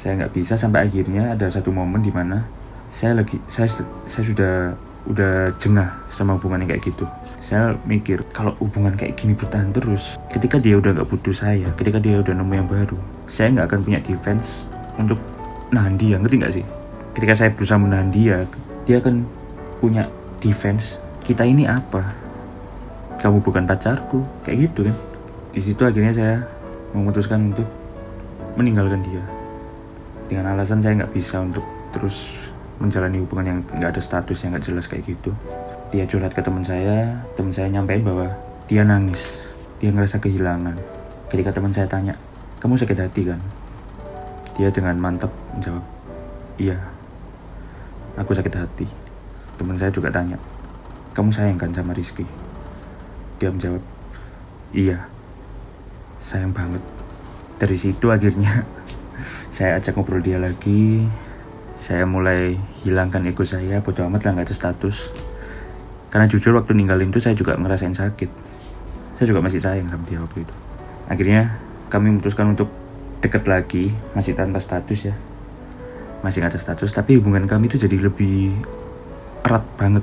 Saya 0.00 0.12
nggak 0.22 0.32
bisa. 0.32 0.54
Sampai 0.56 0.88
akhirnya 0.88 1.36
ada 1.36 1.46
satu 1.52 1.68
momen 1.68 2.00
di 2.00 2.12
mana 2.12 2.44
saya 2.92 3.16
lagi 3.16 3.40
saya 3.48 3.68
saya 4.08 4.24
sudah 4.24 4.54
udah 5.02 5.50
jengah 5.58 5.98
sama 6.08 6.38
hubungan 6.38 6.62
yang 6.62 6.76
kayak 6.76 6.84
gitu. 6.94 7.04
Saya 7.42 7.74
mikir 7.84 8.22
kalau 8.30 8.54
hubungan 8.62 8.94
kayak 8.94 9.18
gini 9.18 9.34
bertahan 9.34 9.74
terus 9.74 10.16
ketika 10.30 10.62
dia 10.62 10.78
udah 10.78 10.94
nggak 10.94 11.08
butuh 11.10 11.34
saya 11.34 11.68
ketika 11.74 11.98
dia 11.98 12.22
udah 12.22 12.32
nemu 12.38 12.52
yang 12.54 12.68
baru 12.70 12.94
saya 13.26 13.50
nggak 13.50 13.66
akan 13.66 13.80
punya 13.82 14.00
defense 14.00 14.64
untuk 14.96 15.18
nahan 15.74 15.98
dia. 15.98 16.16
Ngerti 16.20 16.36
nggak 16.38 16.54
sih? 16.54 16.64
Ketika 17.12 17.34
saya 17.34 17.50
berusaha 17.52 17.80
menahan 17.80 18.08
dia 18.14 18.46
dia 18.86 19.02
akan 19.02 19.26
punya 19.82 20.06
defense 20.38 21.02
kita 21.22 21.46
ini 21.46 21.66
apa? 21.66 22.14
Kamu 23.22 23.42
bukan 23.42 23.62
pacarku. 23.66 24.26
Kayak 24.42 24.70
gitu 24.70 24.80
kan. 24.90 24.96
Di 25.54 25.60
situ 25.62 25.82
akhirnya 25.86 26.10
saya 26.14 26.36
memutuskan 26.92 27.54
untuk 27.54 27.66
meninggalkan 28.56 29.00
dia. 29.04 29.22
Dengan 30.28 30.56
alasan 30.56 30.80
saya 30.80 30.96
nggak 31.02 31.12
bisa 31.12 31.40
untuk 31.40 31.64
terus 31.92 32.48
menjalani 32.80 33.20
hubungan 33.20 33.46
yang 33.46 33.58
nggak 33.78 33.96
ada 33.96 34.02
status 34.02 34.42
yang 34.42 34.56
nggak 34.56 34.64
jelas 34.64 34.88
kayak 34.88 35.04
gitu. 35.08 35.30
Dia 35.92 36.08
curhat 36.08 36.32
ke 36.32 36.40
teman 36.40 36.64
saya 36.64 37.20
teman 37.36 37.52
saya 37.52 37.68
nyampein 37.68 38.04
bahwa 38.04 38.32
dia 38.68 38.82
nangis. 38.84 39.44
Dia 39.80 39.92
ngerasa 39.92 40.20
kehilangan. 40.20 40.76
Ketika 41.28 41.52
teman 41.52 41.72
saya 41.72 41.88
tanya 41.88 42.16
kamu 42.60 42.80
sakit 42.80 42.98
hati 42.98 43.22
kan? 43.28 43.40
Dia 44.56 44.68
dengan 44.68 44.96
mantap 45.00 45.32
menjawab 45.56 45.84
iya 46.60 46.76
aku 48.16 48.36
sakit 48.36 48.54
hati. 48.56 48.86
Teman 49.56 49.76
saya 49.76 49.92
juga 49.92 50.08
tanya 50.08 50.36
kamu 51.12 51.28
sayang 51.28 51.60
kan 51.60 51.72
sama 51.76 51.92
Rizky? 51.92 52.24
Dia 53.36 53.52
menjawab 53.52 53.84
iya 54.72 55.04
sayang 56.24 56.54
banget 56.56 56.80
dari 57.62 57.78
situ 57.78 58.10
akhirnya 58.10 58.66
saya 59.54 59.78
ajak 59.78 59.94
ngobrol 59.94 60.18
dia 60.18 60.42
lagi. 60.42 61.06
Saya 61.78 62.06
mulai 62.06 62.58
hilangkan 62.82 63.22
ego 63.26 63.46
saya 63.46 63.78
bodo 63.82 64.02
amat 64.06 64.26
lah 64.26 64.30
nggak 64.38 64.50
ada 64.50 64.54
status. 64.54 65.14
Karena 66.10 66.26
jujur 66.26 66.58
waktu 66.58 66.74
ninggalin 66.74 67.14
itu 67.14 67.22
saya 67.22 67.38
juga 67.38 67.54
ngerasain 67.54 67.94
sakit. 67.94 68.30
Saya 69.18 69.26
juga 69.30 69.40
masih 69.42 69.62
sayang 69.62 69.86
sama 69.86 70.02
dia 70.10 70.18
waktu 70.18 70.42
itu. 70.42 70.54
Akhirnya 71.06 71.58
kami 71.86 72.10
memutuskan 72.10 72.50
untuk 72.50 72.70
deket 73.22 73.46
lagi 73.46 73.94
masih 74.18 74.34
tanpa 74.34 74.58
status 74.58 75.10
ya. 75.10 75.14
Masih 76.26 76.42
nggak 76.42 76.58
ada 76.58 76.60
status 76.62 76.90
tapi 76.90 77.18
hubungan 77.18 77.46
kami 77.46 77.70
itu 77.70 77.78
jadi 77.78 77.98
lebih 77.98 78.58
erat 79.46 79.62
banget. 79.78 80.02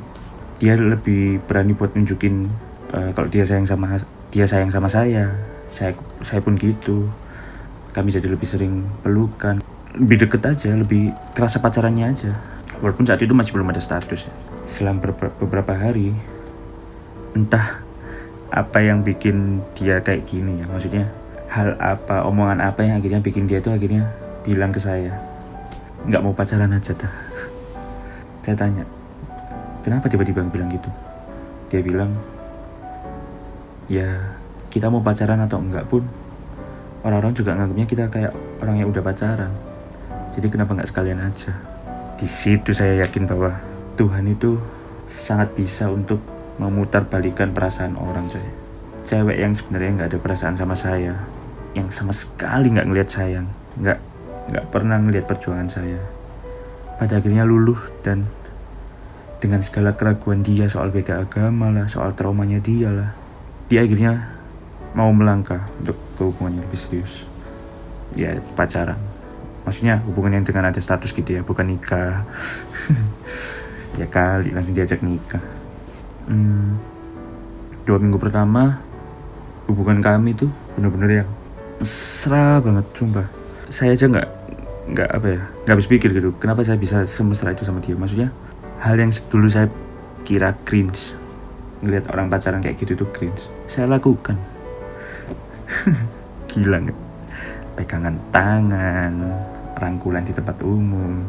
Dia 0.59 0.75
lebih 0.75 1.43
berani 1.47 1.71
buat 1.75 1.95
nunjukin 1.95 2.51
uh, 2.91 3.11
kalau 3.15 3.27
dia 3.31 3.47
sayang 3.47 3.67
sama 3.67 3.99
dia 4.31 4.47
sayang 4.47 4.71
sama 4.71 4.87
saya. 4.91 5.31
Saya 5.71 5.95
saya 6.23 6.43
pun 6.43 6.59
gitu 6.59 7.07
kami 7.93 8.13
jadi 8.13 8.27
lebih 8.29 8.45
sering 8.45 8.85
pelukan. 9.01 9.61
Lebih 9.97 10.27
deket 10.27 10.41
aja 10.45 10.69
lebih 10.77 11.11
kerasa 11.33 11.57
pacarannya 11.57 12.05
aja. 12.13 12.31
Walaupun 12.79 13.03
saat 13.09 13.19
itu 13.19 13.33
masih 13.35 13.57
belum 13.57 13.73
ada 13.73 13.81
status 13.81 14.29
ya. 14.29 14.33
Selang 14.63 15.01
beberapa 15.41 15.73
hari 15.73 16.13
entah 17.33 17.81
apa 18.49 18.81
yang 18.81 19.01
bikin 19.05 19.61
dia 19.77 20.01
kayak 20.01 20.29
gini 20.29 20.61
ya. 20.61 20.65
Maksudnya 20.69 21.09
hal 21.49 21.73
apa 21.81 22.25
omongan 22.29 22.61
apa 22.61 22.85
yang 22.85 23.01
akhirnya 23.01 23.21
bikin 23.25 23.49
dia 23.49 23.57
tuh 23.57 23.73
akhirnya 23.73 24.13
bilang 24.45 24.69
ke 24.69 24.77
saya 24.77 25.17
nggak 26.05 26.21
mau 26.23 26.31
pacaran 26.31 26.71
aja 26.71 26.95
dah. 26.95 27.11
Saya 28.45 28.55
tanya 28.55 28.87
kenapa 29.83 30.07
tiba-tiba 30.07 30.45
bilang 30.47 30.71
gitu? 30.71 30.89
Dia 31.69 31.81
bilang 31.83 32.15
ya 33.91 34.37
kita 34.69 34.87
mau 34.87 35.01
pacaran 35.01 35.41
atau 35.43 35.59
enggak 35.59 35.89
pun 35.89 36.05
orang-orang 37.03 37.33
juga 37.35 37.55
nganggapnya 37.55 37.87
kita 37.87 38.03
kayak 38.11 38.33
orang 38.63 38.75
yang 38.83 38.87
udah 38.91 39.03
pacaran. 39.03 39.51
Jadi 40.35 40.47
kenapa 40.51 40.75
nggak 40.75 40.89
sekalian 40.89 41.19
aja? 41.19 41.51
Di 42.19 42.27
situ 42.27 42.75
saya 42.75 42.99
yakin 43.03 43.27
bahwa 43.27 43.55
Tuhan 43.95 44.27
itu 44.27 44.59
sangat 45.07 45.55
bisa 45.55 45.87
untuk 45.87 46.19
memutar 46.59 47.07
balikan 47.07 47.55
perasaan 47.55 47.95
orang 47.95 48.27
coy. 48.27 48.43
Cewek 49.07 49.39
yang 49.39 49.55
sebenarnya 49.55 49.91
nggak 49.95 50.09
ada 50.15 50.19
perasaan 50.19 50.55
sama 50.59 50.75
saya 50.75 51.15
yang 51.77 51.87
sama 51.93 52.11
sekali 52.11 52.73
nggak 52.73 52.87
ngelihat 52.89 53.09
sayang 53.13 53.45
nggak 53.77 53.99
nggak 54.49 54.65
pernah 54.73 54.97
ngelihat 54.99 55.25
perjuangan 55.25 55.69
saya. 55.71 56.01
Pada 56.99 57.23
akhirnya 57.23 57.47
luluh 57.47 57.79
dan 58.03 58.27
dengan 59.39 59.63
segala 59.63 59.95
keraguan 59.95 60.43
dia 60.43 60.67
soal 60.67 60.91
beda 60.91 61.23
agama 61.23 61.71
lah 61.71 61.87
soal 61.87 62.11
traumanya 62.11 62.59
dia 62.59 62.91
lah 62.91 63.09
dia 63.71 63.87
akhirnya 63.87 64.28
mau 64.93 65.09
melangkah 65.13 65.65
untuk 65.81 65.97
ke 66.17 66.21
hubungan 66.25 66.59
yang 66.59 66.65
lebih 66.69 66.79
serius. 66.79 67.13
Ya 68.17 68.41
pacaran. 68.57 68.97
Maksudnya 69.67 70.01
hubungan 70.09 70.41
yang 70.41 70.45
dengan 70.45 70.73
ada 70.73 70.81
status 70.81 71.13
gitu 71.13 71.39
ya 71.39 71.41
bukan 71.45 71.69
nikah. 71.69 72.25
Ya 73.97 74.05
kali 74.05 74.53
langsung 74.53 74.77
diajak 74.77 75.01
nikah. 75.01 75.41
Hmm, 76.29 76.77
dua 77.83 77.97
minggu 77.97 78.21
pertama 78.21 78.79
hubungan 79.65 79.97
kami 79.99 80.37
tuh 80.37 80.47
bener-bener 80.77 81.25
yang 81.25 81.29
mesra 81.81 82.61
banget 82.61 82.85
sumpah. 82.93 83.27
Saya 83.73 83.97
aja 83.97 84.05
nggak 84.05 84.27
nggak 84.93 85.09
apa 85.09 85.27
ya 85.27 85.41
nggak 85.65 85.73
habis 85.73 85.89
pikir 85.89 86.09
gitu 86.17 86.33
kenapa 86.37 86.65
saya 86.65 86.77
bisa 86.77 87.03
semesra 87.09 87.51
itu 87.51 87.65
sama 87.65 87.81
dia? 87.81 87.97
Maksudnya 87.97 88.29
hal 88.79 88.95
yang 88.95 89.09
dulu 89.09 89.49
saya 89.49 89.67
kira 90.21 90.53
cringe. 90.63 91.17
Ngelihat 91.81 92.13
orang 92.13 92.29
pacaran 92.29 92.61
kayak 92.61 92.77
gitu 92.79 92.93
tuh 92.93 93.09
cringe. 93.09 93.49
Saya 93.65 93.89
lakukan 93.89 94.37
gila 96.51 96.77
nggak 96.83 96.99
pegangan 97.79 98.15
tangan, 98.33 99.13
rangkulan 99.79 100.27
di 100.27 100.35
tempat 100.35 100.59
umum, 100.65 101.23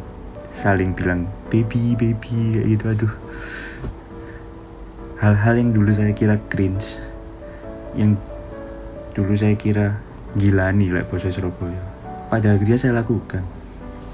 saling 0.56 0.90
bilang 0.96 1.30
baby 1.52 1.94
baby 1.94 2.64
gitu 2.74 2.90
aduh. 2.90 3.14
Hal-hal 5.20 5.60
yang 5.60 5.70
dulu 5.76 5.92
saya 5.92 6.16
kira 6.16 6.40
cringe, 6.48 6.96
yang 7.94 8.16
dulu 9.12 9.36
saya 9.36 9.54
kira 9.54 10.00
gila 10.38 10.70
nih 10.70 10.94
lah 10.94 11.04
bahasa 11.10 11.30
Surabaya. 11.34 11.82
pada 12.30 12.54
akhirnya 12.54 12.78
saya 12.78 13.02
lakukan 13.02 13.42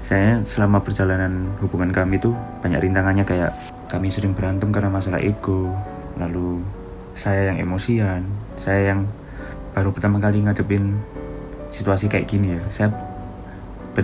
saya 0.01 0.41
selama 0.41 0.81
perjalanan 0.81 1.53
hubungan 1.61 1.93
kami 1.93 2.17
tuh 2.17 2.33
banyak 2.65 2.81
rintangannya 2.81 3.21
kayak 3.27 3.53
kami 3.85 4.09
sering 4.09 4.33
berantem 4.33 4.73
karena 4.73 4.89
masalah 4.89 5.21
ego 5.21 5.69
lalu 6.17 6.65
saya 7.13 7.53
yang 7.53 7.61
emosian 7.61 8.25
saya 8.57 8.95
yang 8.95 9.05
baru 9.77 9.93
pertama 9.93 10.17
kali 10.17 10.41
ngadepin 10.41 10.97
situasi 11.69 12.09
kayak 12.09 12.25
gini 12.25 12.57
ya. 12.57 12.61
Saya 12.73 12.89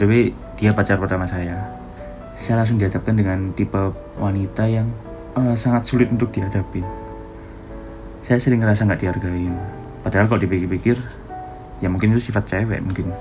way 0.06 0.30
dia 0.54 0.70
pacar 0.70 1.02
pertama 1.02 1.26
saya. 1.26 1.58
Saya 2.38 2.62
langsung 2.62 2.78
dihadapkan 2.78 3.18
dengan 3.18 3.58
tipe 3.58 3.82
wanita 4.22 4.70
yang 4.70 4.94
uh, 5.34 5.58
sangat 5.58 5.90
sulit 5.90 6.14
untuk 6.14 6.30
dihadapi 6.30 7.04
saya 8.24 8.40
sering 8.40 8.64
ngerasa 8.64 8.88
nggak 8.88 9.02
dihargain. 9.04 9.52
Padahal 10.00 10.32
kalau 10.32 10.40
dipikir-pikir 10.40 10.96
ya 11.84 11.92
mungkin 11.92 12.16
itu 12.16 12.32
sifat 12.32 12.48
cewek 12.48 12.80
mungkin. 12.80 13.12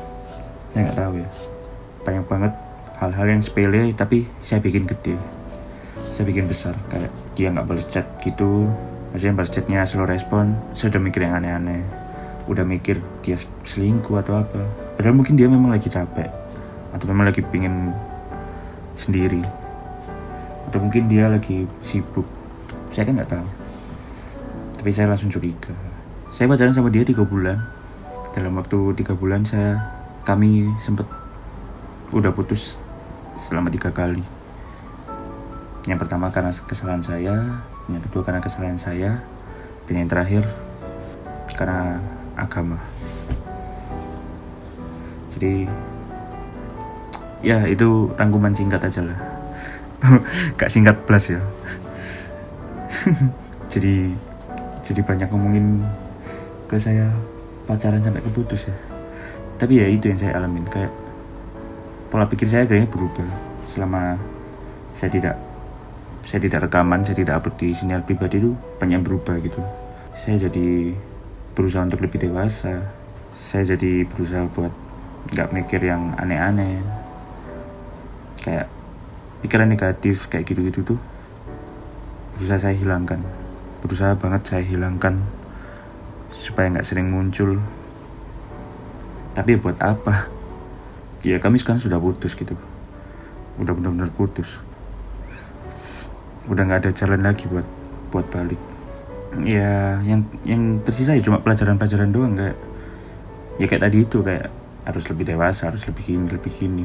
Saya 0.70 0.88
nggak 0.88 0.98
tahu 0.98 1.14
ya. 1.18 1.28
Banyak 2.06 2.24
banget 2.30 2.52
hal-hal 3.02 3.26
yang 3.26 3.42
sepele 3.42 3.90
tapi 3.98 4.30
saya 4.46 4.62
bikin 4.62 4.86
gede. 4.86 5.18
Saya 6.14 6.24
bikin 6.30 6.46
besar 6.46 6.78
kayak 6.86 7.10
dia 7.34 7.50
nggak 7.50 7.66
balas 7.66 7.86
chat 7.90 8.06
gitu. 8.22 8.70
Maksudnya 9.10 9.34
balas 9.34 9.50
chatnya 9.50 9.82
slow 9.82 10.06
respon 10.06 10.54
saya 10.72 10.94
udah 10.94 11.02
mikir 11.02 11.26
yang 11.26 11.34
aneh-aneh 11.42 12.01
udah 12.46 12.64
mikir 12.66 12.98
dia 13.22 13.38
selingkuh 13.66 14.18
atau 14.18 14.42
apa. 14.42 14.60
Padahal 14.98 15.14
mungkin 15.14 15.38
dia 15.38 15.46
memang 15.46 15.70
lagi 15.70 15.86
capek. 15.86 16.30
Atau 16.92 17.08
memang 17.08 17.30
lagi 17.30 17.40
pingin 17.42 17.94
sendiri. 18.98 19.42
Atau 20.68 20.78
mungkin 20.82 21.06
dia 21.06 21.30
lagi 21.30 21.66
sibuk. 21.82 22.26
Saya 22.90 23.08
kan 23.08 23.18
nggak 23.18 23.30
tahu. 23.30 23.46
Tapi 24.82 24.90
saya 24.90 25.10
langsung 25.10 25.30
curiga. 25.30 25.72
Saya 26.34 26.48
pacaran 26.48 26.74
sama 26.74 26.90
dia 26.90 27.06
tiga 27.06 27.22
bulan. 27.22 27.60
Dalam 28.32 28.56
waktu 28.56 28.96
tiga 28.96 29.12
bulan 29.12 29.44
saya 29.44 29.78
kami 30.24 30.70
sempat 30.80 31.04
udah 32.12 32.32
putus 32.32 32.76
selama 33.40 33.68
tiga 33.68 33.92
kali. 33.92 34.22
Yang 35.84 35.98
pertama 36.06 36.30
karena 36.30 36.54
kesalahan 36.54 37.02
saya 37.02 37.34
yang 37.90 38.02
kedua 38.08 38.22
karena 38.22 38.38
kesalahan 38.38 38.78
saya 38.78 39.18
dan 39.90 39.94
yang 39.98 40.08
terakhir 40.08 40.46
karena 41.58 41.98
agama. 42.36 42.78
Jadi 45.32 45.66
ya 47.42 47.66
itu 47.66 48.12
rangkuman 48.14 48.54
singkat 48.54 48.80
aja 48.84 49.02
lah. 49.02 49.18
Gak 50.58 50.70
singkat 50.70 50.96
plus 51.06 51.34
ya. 51.34 51.40
Jadi 53.72 54.14
jadi 54.82 55.00
banyak 55.00 55.30
ngomongin 55.30 55.80
ke 56.68 56.76
saya 56.76 57.08
pacaran 57.64 58.02
sampai 58.02 58.20
keputus 58.20 58.68
ya. 58.68 58.76
Tapi 59.56 59.78
ya 59.78 59.86
itu 59.88 60.10
yang 60.10 60.18
saya 60.18 60.36
alamin 60.36 60.66
kayak 60.66 60.90
pola 62.12 62.28
pikir 62.28 62.50
saya 62.50 62.66
kayaknya 62.68 62.90
berubah 62.90 63.24
selama 63.72 64.20
saya 64.92 65.08
tidak 65.08 65.36
saya 66.28 66.44
tidak 66.44 66.68
rekaman 66.68 67.00
saya 67.06 67.16
tidak 67.16 67.40
upload 67.40 67.56
di 67.56 67.72
sinyal 67.72 68.04
pribadi 68.04 68.42
itu 68.42 68.52
banyak 68.76 69.00
berubah 69.00 69.38
gitu. 69.40 69.62
Saya 70.18 70.50
jadi 70.50 70.92
berusaha 71.52 71.84
untuk 71.84 72.00
lebih 72.00 72.28
dewasa. 72.28 72.80
Saya 73.36 73.76
jadi 73.76 74.08
berusaha 74.08 74.48
buat 74.52 74.72
nggak 75.32 75.52
mikir 75.52 75.80
yang 75.84 76.16
aneh-aneh. 76.16 76.80
Kayak 78.40 78.66
pikiran 79.44 79.68
negatif 79.70 80.26
kayak 80.32 80.48
gitu-gitu 80.48 80.94
tuh 80.94 81.00
berusaha 82.36 82.68
saya 82.68 82.74
hilangkan. 82.74 83.20
Berusaha 83.84 84.16
banget 84.16 84.42
saya 84.48 84.64
hilangkan 84.64 85.20
supaya 86.32 86.72
nggak 86.72 86.86
sering 86.86 87.12
muncul. 87.12 87.60
Tapi 89.36 89.56
buat 89.60 89.78
apa? 89.80 90.14
Ya 91.22 91.38
kami 91.38 91.54
sekarang 91.54 91.78
sudah 91.78 92.02
putus 92.02 92.34
gitu. 92.34 92.58
Udah 93.54 93.78
benar-benar 93.78 94.10
putus. 94.10 94.58
Udah 96.50 96.66
nggak 96.66 96.82
ada 96.82 96.90
jalan 96.90 97.22
lagi 97.22 97.46
buat 97.46 97.62
buat 98.10 98.26
balik 98.26 98.71
ya 99.40 99.96
yang 100.04 100.28
yang 100.44 100.84
tersisa 100.84 101.16
ya 101.16 101.24
cuma 101.24 101.40
pelajaran-pelajaran 101.40 102.12
doang 102.12 102.36
kayak 102.36 102.56
ya 103.56 103.66
kayak 103.68 103.82
tadi 103.88 103.96
itu 104.04 104.18
kayak 104.20 104.52
harus 104.84 105.04
lebih 105.08 105.24
dewasa 105.32 105.72
harus 105.72 105.82
lebih 105.88 106.02
gini 106.04 106.26
lebih 106.28 106.52
gini. 106.52 106.84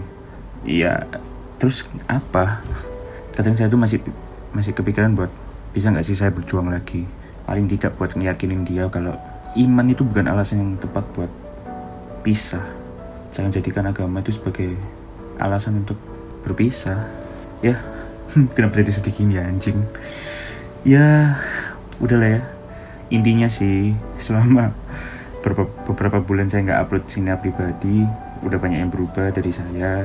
Iya 0.64 1.04
terus 1.60 1.84
apa? 2.08 2.64
Kadang 3.36 3.60
saya 3.60 3.68
tuh 3.68 3.80
masih 3.80 4.00
masih 4.56 4.72
kepikiran 4.72 5.14
buat 5.14 5.30
bisa 5.76 5.92
nggak 5.92 6.06
sih 6.08 6.16
saya 6.16 6.32
berjuang 6.32 6.72
lagi? 6.72 7.04
Paling 7.44 7.68
tidak 7.68 8.00
buat 8.00 8.16
ngeyakinin 8.16 8.64
dia 8.64 8.88
kalau 8.88 9.16
iman 9.56 9.88
itu 9.88 10.04
bukan 10.08 10.28
alasan 10.32 10.64
yang 10.64 10.72
tepat 10.80 11.04
buat 11.16 11.32
pisah. 12.24 12.64
Jangan 13.32 13.52
jadikan 13.52 13.86
agama 13.88 14.24
itu 14.24 14.36
sebagai 14.36 14.76
alasan 15.38 15.84
untuk 15.84 16.00
berpisah. 16.48 17.08
Ya 17.60 17.82
kenapa 18.56 18.80
jadi 18.80 18.92
sedih 18.94 19.14
gini 19.14 19.40
ya 19.40 19.44
anjing? 19.48 19.80
Ya 20.86 21.42
udah 22.04 22.18
lah 22.18 22.30
ya. 22.38 22.42
Intinya 23.08 23.48
sih 23.48 23.96
selama 24.20 24.76
beberapa, 25.88 26.20
bulan 26.20 26.52
saya 26.52 26.68
nggak 26.68 26.82
upload 26.88 27.06
sini 27.08 27.32
pribadi 27.40 28.04
udah 28.44 28.58
banyak 28.60 28.80
yang 28.84 28.92
berubah 28.92 29.32
dari 29.32 29.52
saya. 29.54 30.04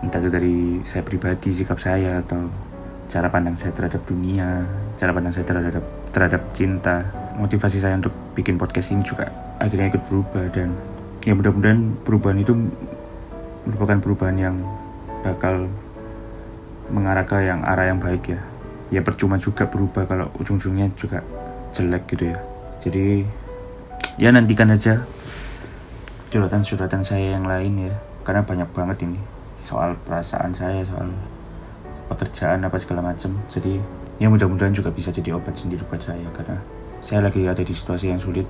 Entah 0.00 0.18
itu 0.22 0.30
dari 0.30 0.56
saya 0.86 1.02
pribadi 1.02 1.50
sikap 1.52 1.76
saya 1.82 2.22
atau 2.22 2.48
cara 3.08 3.28
pandang 3.32 3.56
saya 3.56 3.72
terhadap 3.72 4.04
dunia 4.04 4.68
cara 5.00 5.14
pandang 5.14 5.32
saya 5.32 5.46
terhadap 5.46 5.84
terhadap 6.10 6.42
cinta. 6.52 7.06
Motivasi 7.38 7.78
saya 7.78 7.94
untuk 7.94 8.12
bikin 8.34 8.58
podcast 8.58 8.90
ini 8.90 9.06
juga 9.06 9.30
akhirnya 9.62 9.94
ikut 9.94 10.02
berubah 10.10 10.44
dan 10.50 10.74
ya 11.22 11.34
mudah-mudahan 11.38 11.94
perubahan 12.02 12.38
itu 12.42 12.52
merupakan 13.66 13.98
perubahan 14.02 14.36
yang 14.38 14.56
bakal 15.22 15.70
mengarah 16.90 17.26
ke 17.26 17.38
yang 17.42 17.62
arah 17.62 17.90
yang 17.90 18.00
baik 18.02 18.34
ya 18.34 18.40
ya 18.88 19.00
percuma 19.04 19.36
juga 19.36 19.68
berubah 19.68 20.08
kalau 20.08 20.26
ujung-ujungnya 20.40 20.92
juga 20.96 21.20
jelek 21.72 22.04
gitu 22.16 22.32
ya. 22.32 22.38
Jadi 22.78 23.26
ya 24.18 24.32
nantikan 24.32 24.72
aja 24.72 25.04
curhatan-curhatan 26.32 27.02
saya 27.04 27.36
yang 27.36 27.44
lain 27.44 27.90
ya. 27.90 27.94
Karena 28.24 28.44
banyak 28.44 28.68
banget 28.72 29.08
ini 29.08 29.20
soal 29.58 29.98
perasaan 30.06 30.54
saya 30.54 30.84
soal 30.86 31.10
pekerjaan 32.08 32.64
apa 32.64 32.78
segala 32.80 33.04
macam 33.04 33.36
jadi 33.52 33.82
ya 34.16 34.30
mudah-mudahan 34.32 34.72
juga 34.72 34.88
bisa 34.88 35.12
jadi 35.12 35.36
obat 35.36 35.58
sendiri 35.58 35.84
buat 35.84 36.00
saya 36.00 36.24
karena 36.32 36.56
saya 37.02 37.22
lagi 37.26 37.46
ada 37.46 37.62
di 37.62 37.74
situasi 37.74 38.10
yang 38.10 38.18
sulit. 38.18 38.46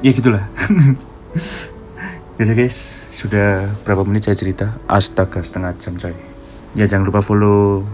Ya 0.00 0.10
gitulah. 0.16 0.44
Gitu 2.40 2.56
guys, 2.56 3.04
sudah 3.12 3.68
berapa 3.84 4.00
menit 4.08 4.24
saya 4.24 4.32
cerita? 4.32 4.80
Astaga, 4.88 5.44
setengah 5.44 5.76
jam 5.76 6.00
coy. 6.00 6.16
Ya 6.72 6.88
jangan 6.88 7.12
lupa 7.12 7.20
follow 7.20 7.84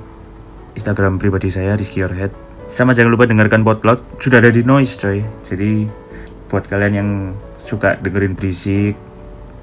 Instagram 0.77 1.17
pribadi 1.17 1.49
saya 1.49 1.75
Rizky 1.75 2.05
Head. 2.05 2.31
Sama 2.69 2.93
jangan 2.93 3.17
lupa 3.17 3.25
dengarkan 3.25 3.65
potlot, 3.65 4.21
sudah 4.21 4.39
ada 4.45 4.53
di 4.53 4.61
Noise 4.61 4.95
coy. 5.01 5.19
Jadi 5.49 5.89
buat 6.53 6.69
kalian 6.69 6.93
yang 6.93 7.11
suka 7.65 7.97
dengerin 7.99 8.37
berisik, 8.37 8.95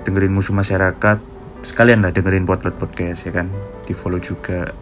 dengerin 0.04 0.34
musuh 0.34 0.58
masyarakat, 0.58 1.18
sekalian 1.62 2.02
lah 2.02 2.12
dengerin 2.12 2.50
potlot 2.50 2.76
podcast 2.76 3.30
ya 3.30 3.32
kan. 3.32 3.48
Di 3.86 3.94
follow 3.94 4.18
juga. 4.18 4.74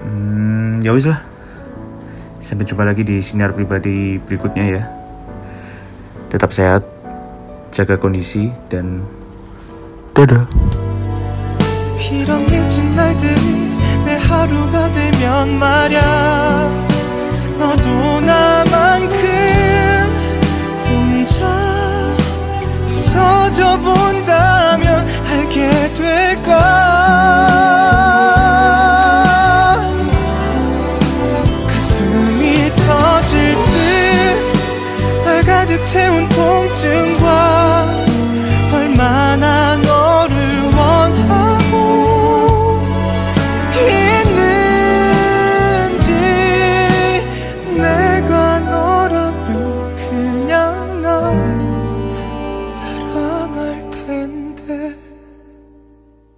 Hmm, 0.00 0.78
ya 0.80 0.94
wis 0.94 1.10
lah. 1.10 1.20
Sampai 2.38 2.64
jumpa 2.64 2.86
lagi 2.86 3.02
di 3.02 3.18
sinar 3.18 3.50
pribadi 3.50 4.22
berikutnya 4.22 4.64
ya. 4.70 4.82
Tetap 6.30 6.54
sehat, 6.54 6.86
jaga 7.74 7.98
kondisi 7.98 8.48
dan 8.70 9.02
다 10.14 10.46
하루가 14.42 14.90
되면 14.90 15.56
말야 15.56 16.68
너도 17.58 18.20
나 18.22 18.64